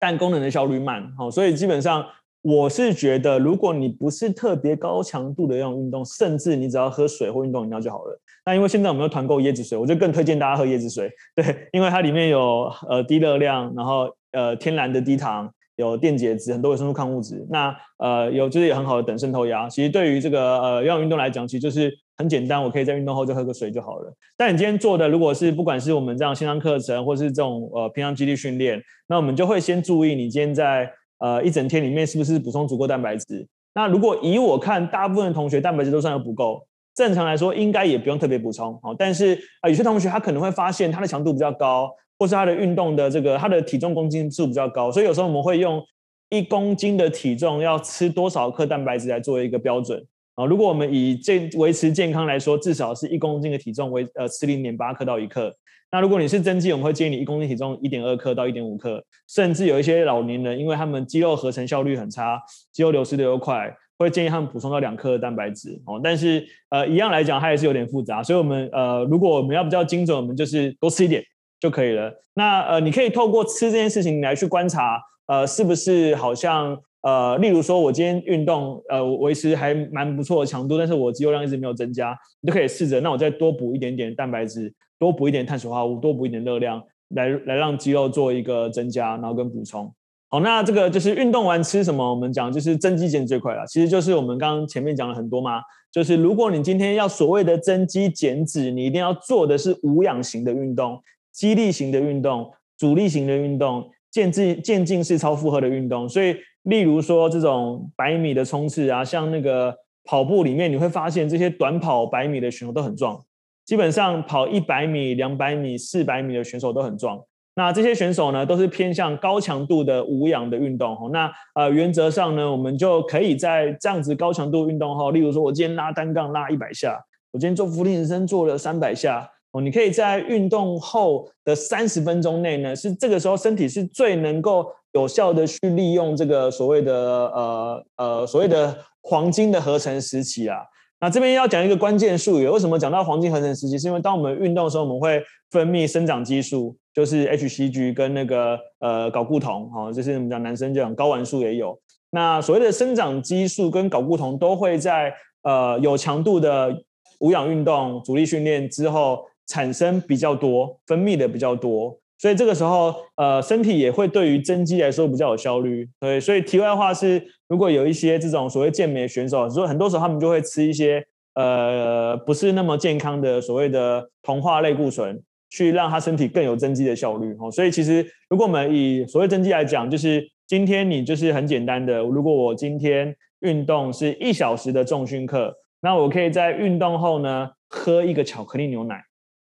[0.01, 2.07] 但功能的效率慢，好、哦，所以基本上
[2.41, 8.19] 我是觉得，如果你不是特别高强度的那种运动，甚至你只要喝水或运动饮料就好了。
[8.47, 17.47] 那因为现在我们有团购椰子水，我就更推荐大家喝椰子水，对，因为它里面有呃低热量，然后呃天然的低糖，有电解质，很多维生素、抗物质。
[17.51, 19.69] 那呃有就是有很好的等渗透压。
[19.69, 24.15] 其实对于这个呃有氧运动来讲，其实就是很简单，我可以在运动后就喝个水就好了。
[24.37, 33.47] 但你今天做的如果是不管是我们这样线上课程，或是这种呃平常肌力训练，那我们就会先注意你今天在呃一整天里面是不是补充足够蛋白质。
[33.75, 38.79] 那如果以我看，大部分同学蛋白质都算有不够，正常来说应该也不用特别补充。
[38.81, 41.91] 好，但是啊有些同学他可能会发现他的强度比较高。
[42.18, 45.83] 或是他的运动的这个，他的体重公斤数比较高，所以有时候我们会用
[46.31, 50.44] 一公斤的体重要吃多少克蛋白质来作为一个标准啊。
[50.44, 55.55] 如果我们以健维持健康来说，至少是一公斤的体重为呃吃零点八克到一克。
[55.92, 62.40] 那如果你是增肌，我们会建议你一公斤体重一点二克到一点五克，甚至有一些老年人，因为他们肌肉合成效率很差，
[62.72, 66.00] 肌肉流失的又快，会建议他们补充到两克的蛋白质哦。
[66.03, 71.22] 但是呃一样来讲，它也是有点复杂，所以我们呃如果我们要比较精准，我们就是多吃一点。
[71.61, 72.12] 就可以了。
[72.35, 89.93] 那呃，你可以透过吃这件事情来去观察，呃，是不是好像呃，例如说我今天运动，呃，维持还蛮不错的强度，但是我肌肉量一直没有增加，你就可以试着，那我再多补一点点蛋白质，多补一点碳水化合物，多补一点热量，来来让肌肉做一个增加，然后跟补充。
[90.31, 92.11] 好，那这个就是运动完吃什么？
[92.11, 93.64] 我们讲就是增肌减脂最快了。
[93.67, 95.61] 其实就是我们刚刚前面讲了很多嘛，
[95.93, 101.01] 就是如果你今天要所谓的增肌减脂，你一定要做的是无氧型的运动。
[101.35, 113.20] 肌力型的运动、阻力型的运动、渐进渐进式超负荷的运动，所以例如说这种百米的冲刺啊，像那个跑步里面，你会发现这些短跑百米的选手都很壮，
[113.64, 117.20] 基本上跑一百米、两百米、四百米的选手都很壮。
[117.57, 120.92] 那这些选手呢，都是偏向高强度的无氧的运动。
[120.94, 126.99] 哦那呃，原则上呢，我们就可以在这样子高强度运动后，例如说我今天拉单杠拉一百下，
[127.33, 129.29] 我今天做伏地挺身做了三百下。
[129.55, 140.57] 哦，你可以在运动后的三十分钟内呢，是这个时候身体是最能够有效的去利用这个所谓的呃呃所谓的黄金的合成时期啊。
[141.01, 143.79] 那这边要讲一个关键术语，为什么讲到黄金合成时期？
[143.79, 151.79] 是因为当我们运动的时候，我们会分泌生长激素，就是 HCG 跟那个呃睾固酮，哈，就是我们讲男生就讲睾丸素也有。
[152.11, 156.75] 那所谓的生长激素跟睾固酮都会在呃有强度的
[157.21, 159.25] 无氧运动、阻力训练之后。
[159.47, 165.89] 产生比较多，分泌的比较多，所以这个时候，呃，身体也会对于增肌来说比较有效率。
[166.01, 171.05] 对，所以题外话是，如果有一些这种所谓健美选手，所以很多时候他们就会吃一些
[171.35, 177.37] 呃不是那么健康的所谓的同化类固醇，去让他身体更有增肌的效率。
[177.39, 185.53] 哦，所以其实如果我们以所谓增肌来讲，就是今天你就是很简单的，如果我今天运动是一小时的重训课，
[185.83, 189.05] 那我可以在运动后呢喝一个巧克力牛奶。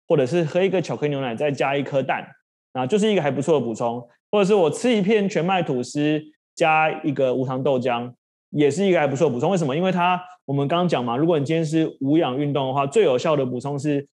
[0.07, 2.27] 或者是喝一个巧克力牛奶，再加一颗蛋，
[2.73, 4.05] 啊，就是一个还不错的补充。
[4.31, 6.19] 或者是我吃一片全麦吐司，
[6.55, 8.11] 加一个无糖豆浆，
[8.49, 9.51] 也是一个还不错的补充。
[9.51, 9.75] 为什么？
[9.75, 14.07] 因为它我们刚刚讲嘛，如果你今天是无氧运动的话，最有效的补充是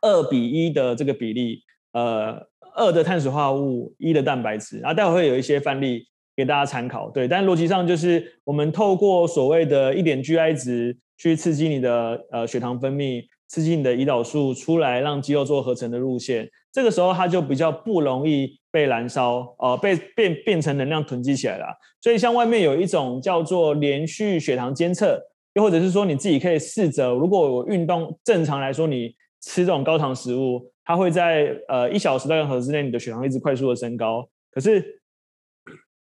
[0.00, 4.78] 二比一的这个比例，呃，二的碳水化合物，一的蛋白质。
[4.78, 7.10] 然后待会会有一些范例给大家参考。
[7.10, 13.22] 对，但逻辑上就是我们透过所谓的一点 GI 值去刺激你的呃血糖分泌。
[13.54, 21.66] 刺激你的胰岛素出来，让肌肉做合成的路线，这个时候它就比较不容易被燃烧，呃，被变变成能量囤积起来了。
[22.00, 34.28] 所以像外面有一种叫做连续血糖监测，又或者是说你自己可以试着，如果我运动正常来说，你吃这种高糖食物，它会在呃一小时到两小时之内，你的血糖一直快速的升高。
[34.50, 35.00] 可是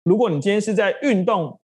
[0.03, 1.59] 如果你今天是在运动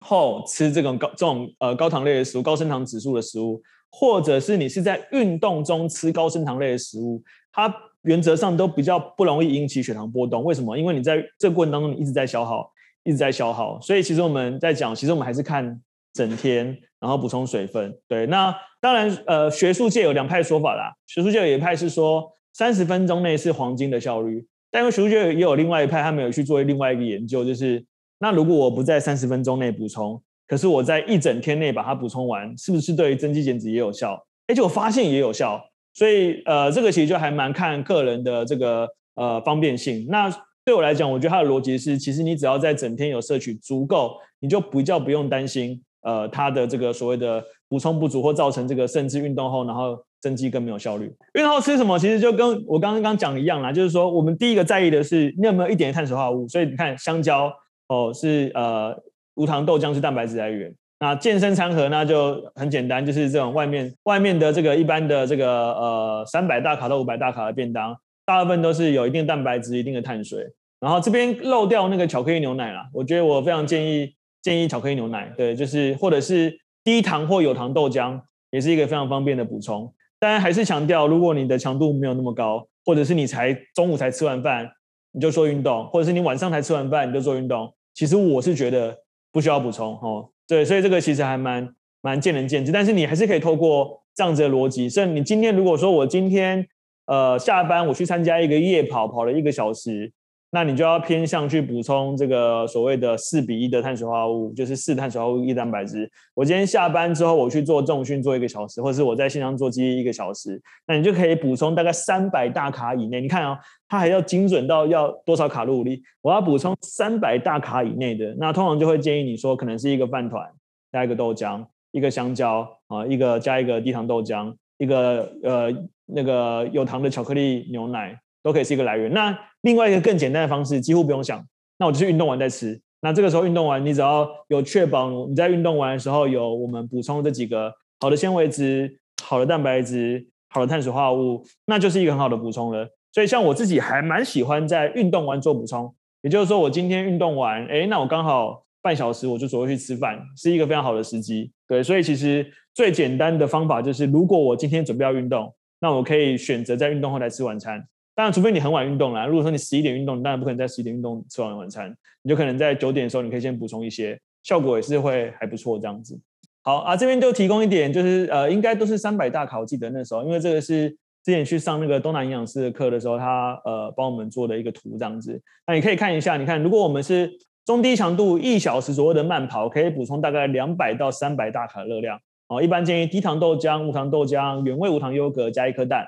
[0.00, 3.62] 后吃这种高这种呃高糖类的食物、高升糖指数的食物。
[3.96, 10.42] 或者是你是在运动中吃高升糖类的食物，它原则上都比较不容易引起血糖波动。
[10.42, 10.76] 为什么？
[10.76, 12.68] 因为你在这个过程当中你一直在消耗，
[13.04, 13.80] 一直在消耗。
[13.80, 15.80] 所以其实我们在讲，其实我们还是看
[16.12, 17.96] 整天，然后补充水分。
[18.08, 20.92] 对，那当然，呃，学术界有两派说法啦。
[21.06, 27.84] 学术界有一派是说三十分钟内是黄金的效率，但因为学术界也有另外一派，他们有去做另外一个研究，就是
[28.18, 30.20] 那如果我不在三十分钟内补充。
[30.54, 34.24] 可是我在一整天内把它补充完，是不是对于增肌减脂也有效？
[34.46, 35.60] 而且我发现也有效，
[35.94, 40.06] 所以呃，这个其实就还蛮看个人的这个呃方便性。
[40.08, 40.32] 那
[40.64, 51.12] 对我来讲，我觉得它的逻辑是，其实你只要在整天有摄取足够，你就比较不用担心呃它的这个所谓的补充不足或造成这个甚至运动后然后增肌更没有效率。
[51.32, 56.46] 运动后吃什么，其实就跟我刚刚讲的一样啦，就是说我们第一个在意的是你有没有一点碳水化合物。
[56.46, 57.52] 所以你看香蕉
[57.88, 58.96] 哦是呃。
[59.34, 60.74] 无糖豆浆是蛋白质来源。
[61.00, 70.46] 那健身餐盒呢就很简单，就是这种外面外面的这个一般的这个呃三百大卡到五百大卡的便当，大部分都是有一定蛋白质、一定的碳水。
[70.80, 76.54] 然后这边漏掉那个巧克力牛奶啦，我觉得我非常建议建议巧克力牛奶，对，就是或者是
[76.84, 78.20] 低糖或有糖豆浆，
[78.50, 79.92] 也是一个非常方便的补充。
[80.20, 84.70] 当然还是强调，如果你的强度没有那么高，或者是你才中午才吃完饭，
[85.12, 88.96] 你就做运动，或者是你晚上才吃完饭你就做运动，其实我是觉得
[89.34, 90.30] 不需要补充哦。
[90.46, 91.68] 对，所以这个其实还蛮
[92.00, 96.64] 蛮见仁见智，但是你还是可以透过这样子的逻辑，所以你今天如果说我今天
[97.06, 100.12] 呃下班我去参加一个夜跑，跑了一个小时。
[100.54, 106.08] 那你就要偏向去补充这个所谓的四比一的碳水化合物，就是四碳水化合物一蛋白质。
[106.32, 113.20] 我今天下班之后，我去做重训做一个小时，或是我在线上做肌力一个小时，那你就可以补充大概三百大卡以内。
[113.20, 116.00] 你看哦，它还要精准到要多少卡路里？
[116.22, 120.48] 我要补充三百大卡以内的，那通常就会建议你说，可能是一个饭团
[120.92, 125.72] 加一个豆浆，一个香蕉啊，一个加一个低糖豆浆，一个呃
[126.06, 128.16] 那个有糖的巧克力牛奶。
[128.44, 129.10] 都可以是一个来源。
[129.10, 129.34] 那
[129.64, 131.42] 另外一个更简单的方式，几乎不用想，
[131.78, 132.78] 那我就去运动完再吃。
[133.00, 142.86] 那这个时候运动完，你只要有确保你在运动完的时候有我们补充这几个好的纤维质、好的蛋白质、好的碳水化合物，那就是一个很好的补充了。
[143.12, 151.50] 所以像我自己还蛮喜欢在运动完做补充，也就是说我今天运动完，哎，那我刚好半小时我就走回去吃饭，是一个非常好的时机。
[151.66, 157.82] 对，所以其实最简单的方法就是，如果我今天准备要运动，那我可以选择在运动后来吃晚餐。
[158.14, 159.26] 当然，除非你很晚运动啦。
[159.26, 166.18] 如果说你十一点运动，当然不可能在十一点运动吃完晚餐，你就可能在九点的时候，你可以先补充一些，效果也是会还不错这样子。
[166.62, 170.88] 好啊，这边就提供一点，就是呃，应该都是三百大卡，我记得那时候，因为这个是
[171.24, 175.40] 之前去上那个东南营养师的课的时候，他呃帮我们做的一个图这样子。
[175.66, 177.30] 那你可以看一下，你看，如果我们是
[177.66, 182.18] 中低强度一小时左右的慢跑，可以补充大概两百到三百大卡热量。
[182.48, 186.06] 哦，一般建议低糖豆浆、无糖豆浆、原味无糖优格加一颗蛋。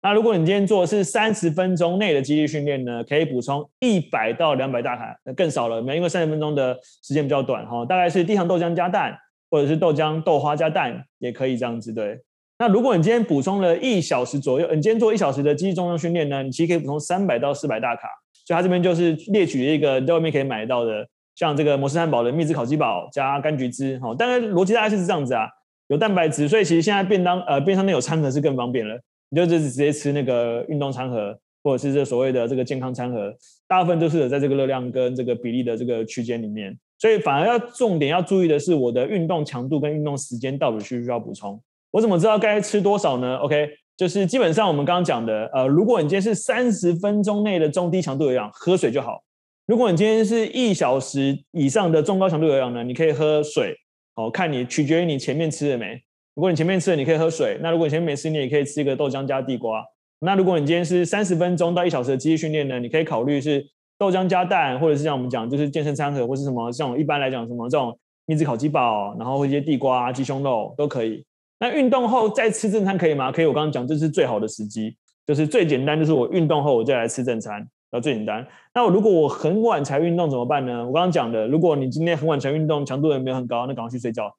[0.00, 9.18] 那如果你今天做的是三十分钟内的肌力训练呢，可以补充一百到两百大卡，那更少了，没因为三十分钟的时间比较短哈，大概是低糖豆浆加蛋，
[9.50, 12.20] 或者是豆浆豆花加蛋也可以这样子对。
[12.60, 18.08] 那如果你今天补充了一小时左右，你今天做一小时的肌力重量训练呢，你其实可以补充三百到四百大卡。
[18.46, 25.46] 所以它这边就是列举了一个在外面可以买到的，像这个摩斯汉堡的蜜汁烤鸡堡加柑橘汁，哈，当然逻辑大概是这样子啊，
[25.88, 28.98] 有蛋白质，所以其实现在便当呃便当内有餐盒是更方便了。
[29.30, 33.32] 你就直接吃那个运动餐盒，或者是这所谓的这个健康餐盒，
[33.66, 36.76] 大部分都是在这个热量跟这个比例的这个区间里面。
[36.98, 41.60] 所以反而要重点要注意的是，我的运动强度跟运动时间到底需不需要补充？
[41.90, 49.22] 我怎么知道该吃多少呢？OK，就是基本上我们刚刚讲的，呃，如果你今天是三十分钟内的中低强度有氧，喝水就好；
[49.66, 53.76] 如果你今天是一小时以上的中高强度有氧呢，你可以喝水。
[54.14, 56.02] 哦，看你取决于你前面吃了没。
[56.38, 59.84] 如果你前面吃了，你可以喝水；那如果你前面没吃，你也可以吃一个豆浆加地瓜。
[60.20, 63.66] 那如果你今天是三十分钟到一小时的肌力训练呢，你可以考虑是
[63.98, 71.24] 豆浆加蛋，或者是像我们讲就是健身餐盒，或是什么像一般来讲什么这种蜜汁烤鸡堡，然后一些地瓜、鸡胸肉都可以。
[71.58, 73.32] 那运动后再吃正餐可以吗？
[73.32, 78.46] 可以，我刚刚讲这是最好的时机，就是最简单，就是我运动后我再来吃正餐，然后最简单。
[78.72, 80.86] 那我如果我很晚才运动怎么办呢？
[80.86, 84.32] 我刚刚讲的，如果你今天很晚才运动，强度也没有很高，那赶快去睡觉。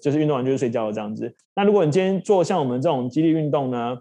[0.00, 1.30] 就是运动完就是睡觉了这样子。
[1.54, 3.98] 那如果你今天做像我们这种肌力运动呢，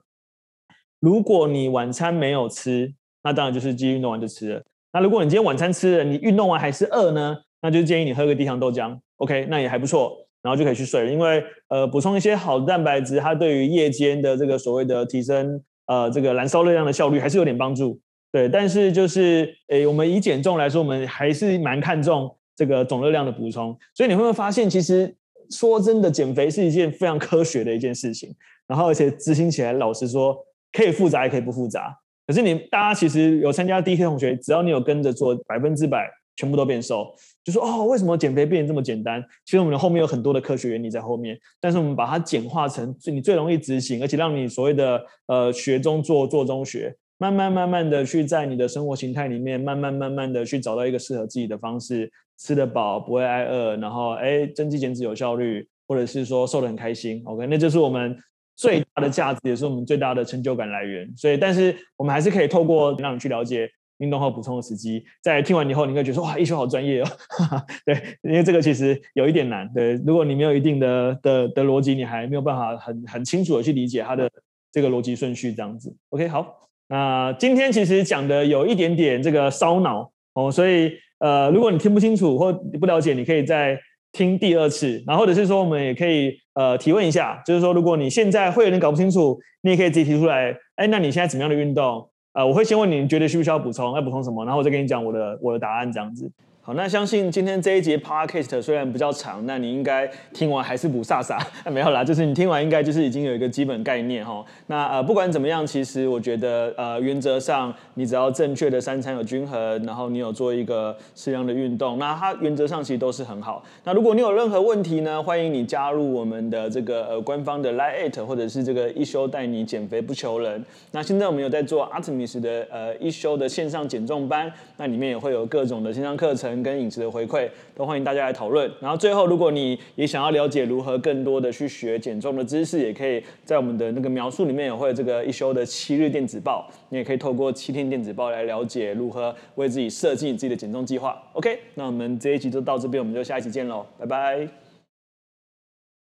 [1.01, 4.63] 如果你晚餐没有吃，那当然就是肌力运动完就吃了。
[4.93, 11.11] 那如果你今天晚餐吃了，你运动完还是饿呢，那就建议你喝个低糖豆浆，OK，那也还不错，然后就可以去睡了。
[11.11, 17.99] 因为呃，补充一些好的蛋白质，它对于夜间的这个所谓的提升呃这个燃烧热量的效率还是有点帮助。
[18.31, 23.77] 对，但是就是诶，我们以减重来说，我们还是蛮看重这个总热量的补充。
[23.93, 25.15] 所以你会不会发现，其实。
[25.49, 28.35] 说真的，减肥是一件非常科学的一件事情，
[28.67, 30.37] 然后而且执行起来，老实说，
[30.71, 31.97] 可以复杂也可以不复杂。
[32.25, 37.15] 可是你大家其实有参加 DK 同学，只要你有跟着做，百分之百全部都变瘦。
[37.43, 39.23] 就说哦，为什么减肥变得这么简单？
[39.45, 52.11] 其实我们的后面有很多的科学原理在后面，但是我们把它简化成最你最容易执行，而且让你所谓的呃学中做，做中学，慢慢慢慢的去在你的生活形态里面，慢慢慢慢的去找到一个适合自己的方式。
[52.37, 58.15] 吃得饱，不会挨饿，然后哎，增肌减脂有效率，或者是说瘦得很开心，OK，那就是我们
[58.55, 61.11] 最大的价值，也是我们最大的成就感来源。
[61.17, 63.67] 所以，但是我们还是可以透过让你去了解
[63.97, 67.07] 运动后补充的时机，在听完以后，你会觉得说哇，医生好专业哦，
[67.83, 74.29] 对，因为这个其实有一点难，对，如果你没有一定的的的逻辑，你还没有办法很很清楚的去理解它的
[74.71, 75.95] 这个逻辑顺序这样子。
[76.09, 76.55] OK，好，
[76.87, 80.91] 那今天其实讲的有一点点这个烧脑哦，所以。
[81.19, 83.77] 呃，如果你听不清楚或不了解，你可以再
[84.11, 92.09] 听第二次，然后或者是说，我们也可以呃提问一下，就是说，如果你现在会有点搞不清楚，你也可以自己提出来，哎，那你现在怎么样的运动？
[92.33, 93.95] 呃，我会先问你，你觉得需不需要补充？
[93.95, 94.45] 要补充什么？
[94.45, 96.31] 然后我再跟你讲我的我的答案这样子。
[96.67, 101.39] 好，那相信今天这一节 podcast 虽然比较长，那你应该听完还是不飒飒？
[101.71, 104.45] 没有啦，就是你听完应该就是已经有一个基本概念哈。
[104.65, 113.63] 那呃，不管怎么样，其实我觉得呃，原则上你只要正确的三餐有均衡，然后你有做一个适量的运动，那它原则上其实都是很好。
[113.85, 120.61] 那如果你有任何问题呢，欢迎你加入我们的这个呃官方的 Line@ 或者是这个一休带你减肥不求人。
[120.91, 126.56] 那现在我们有在做 Artemis 的呃一休的线上减重班，那里面也会有各种的线上课程。
[126.61, 128.71] 跟饮食的回馈都欢迎大家来讨论。
[128.79, 141.21] 然后最后，如果你也想要了解如何更多的去学减重的知识，也可以在我们的那个描述里面也会有这个一休的七日电子报，你也可以透过七天电子报来了解如何为自己设计自己的减重计划。
[141.33, 144.66] OK，那我们这一集就到这边，我们就下一期见喽，拜拜。